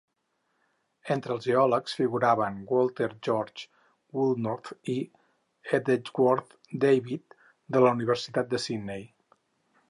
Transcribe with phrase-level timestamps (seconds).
[1.15, 3.67] Entre els geòlegs figuraven Walter George
[4.15, 4.97] Woolnough i
[5.79, 7.39] Edgeworth David
[7.77, 9.07] de la Universitat de Sydney.